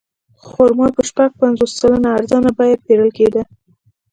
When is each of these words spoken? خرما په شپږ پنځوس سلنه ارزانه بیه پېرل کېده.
خرما 0.47 0.87
په 0.95 1.01
شپږ 1.09 1.29
پنځوس 1.41 1.71
سلنه 1.79 2.09
ارزانه 2.17 2.49
بیه 2.57 2.77
پېرل 2.85 3.09
کېده. 3.17 3.41